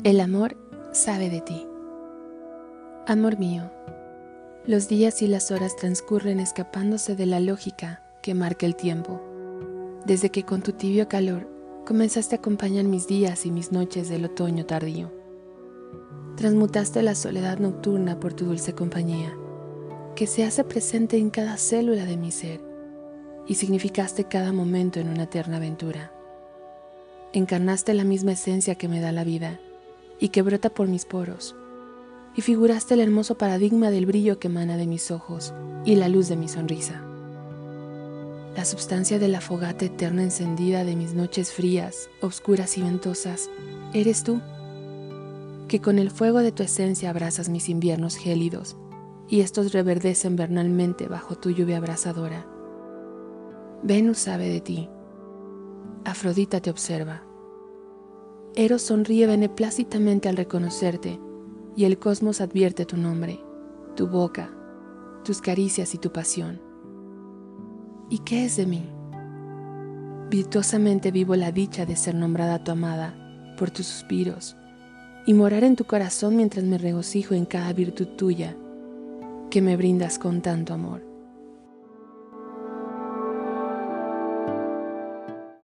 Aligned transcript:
El 0.00 0.18
amor 0.18 0.56
sabe 0.90 1.30
de 1.30 1.40
ti. 1.42 1.64
Amor 3.06 3.38
mío, 3.38 3.70
los 4.66 4.88
días 4.88 5.22
y 5.22 5.28
las 5.28 5.52
horas 5.52 5.76
transcurren 5.76 6.40
escapándose 6.40 7.14
de 7.14 7.24
la 7.24 7.38
lógica 7.38 8.02
que 8.20 8.34
marca 8.34 8.66
el 8.66 8.74
tiempo, 8.74 9.22
desde 10.04 10.30
que 10.30 10.42
con 10.42 10.60
tu 10.60 10.72
tibio 10.72 11.06
calor 11.06 11.46
comenzaste 11.86 12.34
a 12.34 12.38
acompañar 12.38 12.84
mis 12.84 13.06
días 13.06 13.46
y 13.46 13.52
mis 13.52 13.70
noches 13.70 14.08
del 14.08 14.24
otoño 14.24 14.66
tardío. 14.66 15.12
Transmutaste 16.36 17.00
la 17.04 17.14
soledad 17.14 17.58
nocturna 17.58 18.18
por 18.18 18.32
tu 18.32 18.46
dulce 18.46 18.74
compañía, 18.74 19.32
que 20.16 20.26
se 20.26 20.42
hace 20.42 20.64
presente 20.64 21.16
en 21.16 21.30
cada 21.30 21.56
célula 21.58 22.06
de 22.06 22.16
mi 22.16 22.32
ser, 22.32 22.60
y 23.46 23.54
significaste 23.54 24.24
cada 24.24 24.52
momento 24.52 24.98
en 24.98 25.10
una 25.10 25.24
eterna 25.24 25.58
aventura. 25.58 26.12
Encarnaste 27.32 27.94
la 27.94 28.02
misma 28.02 28.32
esencia 28.32 28.74
que 28.74 28.88
me 28.88 29.00
da 29.00 29.12
la 29.12 29.22
vida, 29.22 29.60
y 30.22 30.28
que 30.28 30.40
brota 30.40 30.70
por 30.70 30.86
mis 30.86 31.04
poros, 31.04 31.56
y 32.36 32.42
figuraste 32.42 32.94
el 32.94 33.00
hermoso 33.00 33.36
paradigma 33.36 33.90
del 33.90 34.06
brillo 34.06 34.38
que 34.38 34.46
emana 34.46 34.76
de 34.76 34.86
mis 34.86 35.10
ojos 35.10 35.52
y 35.84 35.96
la 35.96 36.08
luz 36.08 36.28
de 36.28 36.36
mi 36.36 36.46
sonrisa. 36.46 37.02
La 38.54 38.64
substancia 38.64 39.18
de 39.18 39.26
la 39.26 39.40
fogata 39.40 39.84
eterna 39.84 40.22
encendida 40.22 40.84
de 40.84 40.94
mis 40.94 41.14
noches 41.14 41.50
frías, 41.50 42.08
oscuras 42.20 42.78
y 42.78 42.82
ventosas, 42.82 43.50
eres 43.94 44.22
tú, 44.22 44.40
que 45.66 45.80
con 45.80 45.98
el 45.98 46.12
fuego 46.12 46.38
de 46.38 46.52
tu 46.52 46.62
esencia 46.62 47.10
abrazas 47.10 47.48
mis 47.48 47.68
inviernos 47.68 48.14
gélidos, 48.14 48.76
y 49.28 49.40
estos 49.40 49.72
reverdecen 49.72 50.36
vernalmente 50.36 51.08
bajo 51.08 51.34
tu 51.34 51.50
lluvia 51.50 51.78
abrasadora. 51.78 52.46
Venus 53.82 54.18
sabe 54.18 54.48
de 54.48 54.60
ti, 54.60 54.88
Afrodita 56.04 56.60
te 56.60 56.70
observa, 56.70 57.24
Eros 58.54 58.82
sonríe 58.82 59.26
beneplácitamente 59.26 60.28
al 60.28 60.36
reconocerte 60.36 61.18
y 61.74 61.84
el 61.84 61.98
cosmos 61.98 62.42
advierte 62.42 62.84
tu 62.84 62.98
nombre, 62.98 63.40
tu 63.96 64.08
boca, 64.08 64.50
tus 65.24 65.40
caricias 65.40 65.94
y 65.94 65.98
tu 65.98 66.12
pasión. 66.12 66.60
¿Y 68.10 68.18
qué 68.18 68.44
es 68.44 68.56
de 68.56 68.66
mí? 68.66 68.82
Virtuosamente 70.28 71.10
vivo 71.10 71.34
la 71.34 71.50
dicha 71.50 71.86
de 71.86 71.96
ser 71.96 72.14
nombrada 72.14 72.62
tu 72.62 72.72
amada 72.72 73.14
por 73.56 73.70
tus 73.70 73.86
suspiros 73.86 74.54
y 75.24 75.32
morar 75.32 75.64
en 75.64 75.74
tu 75.74 75.84
corazón 75.84 76.36
mientras 76.36 76.64
me 76.64 76.76
regocijo 76.76 77.32
en 77.32 77.46
cada 77.46 77.72
virtud 77.72 78.08
tuya 78.18 78.54
que 79.50 79.62
me 79.62 79.78
brindas 79.78 80.18
con 80.18 80.42
tanto 80.42 80.74
amor. 80.74 81.11